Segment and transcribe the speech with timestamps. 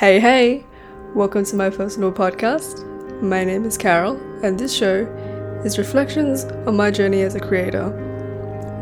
[0.00, 0.64] Hey, hey!
[1.14, 2.86] Welcome to my personal podcast.
[3.20, 5.04] My name is Carol, and this show
[5.62, 7.90] is reflections on my journey as a creator.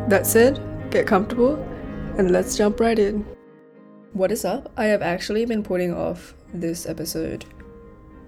[0.08, 0.62] That said,
[0.92, 1.56] get comfortable
[2.18, 3.26] and let's jump right in.
[4.12, 4.70] What is up?
[4.76, 7.46] I have actually been putting off this episode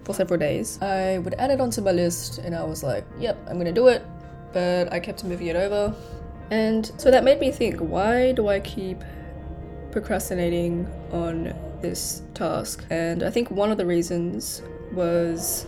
[0.02, 0.82] for several days.
[0.82, 3.86] I would add it onto my list and I was like, yep, I'm gonna do
[3.86, 4.04] it,
[4.52, 5.94] but I kept moving it over.
[6.50, 9.04] And so that made me think why do I keep
[9.92, 12.84] procrastinating on this task.
[12.90, 14.62] And I think one of the reasons
[14.92, 15.66] was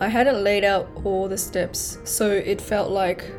[0.00, 3.32] I hadn't laid out all the steps, so it felt like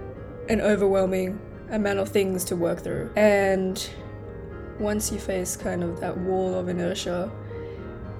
[0.49, 1.39] an overwhelming
[1.71, 3.11] amount of things to work through.
[3.15, 3.89] And
[4.79, 7.31] once you face kind of that wall of inertia,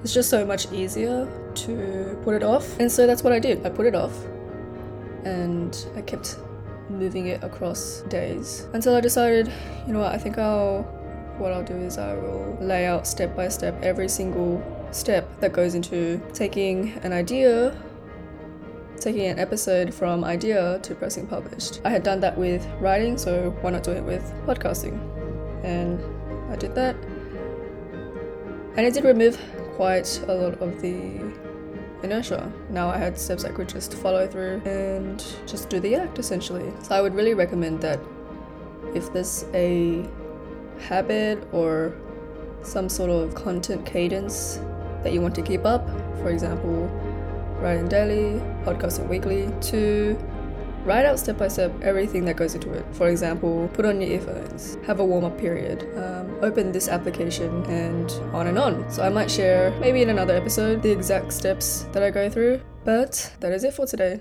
[0.04, 2.80] it's just so much easier to put it off.
[2.80, 3.66] And so that's what I did.
[3.66, 4.14] I put it off
[5.26, 6.38] and I kept
[6.90, 9.52] moving it across days until I decided,
[9.86, 10.84] you know what, I think I'll
[11.40, 14.62] what I'll do is I will lay out step by step every single
[14.92, 17.76] step that goes into taking an idea,
[18.98, 21.81] taking an episode from idea to pressing published.
[21.86, 25.00] I had done that with writing, so why not do it with podcasting?
[25.64, 26.04] And
[26.52, 26.96] I did that.
[28.76, 29.40] And it did remove
[29.76, 31.22] quite a lot of the
[32.03, 32.52] inertia.
[32.70, 36.72] Now I had steps I could just follow through and just do the act essentially.
[36.84, 38.00] So I would really recommend that
[38.96, 40.06] if there's a
[40.90, 41.94] habit or
[42.64, 44.59] some sort of content cadence
[45.04, 45.88] that you want to keep up.
[46.22, 46.88] For example,
[47.62, 50.18] writing daily, podcasting weekly, to
[50.86, 52.84] write out step by step everything that goes into it.
[52.94, 57.64] For example, put on your earphones, have a warm up period, um, open this application,
[57.66, 58.90] and on and on.
[58.90, 62.62] So I might share maybe in another episode the exact steps that I go through.
[62.84, 64.18] But that is it for today.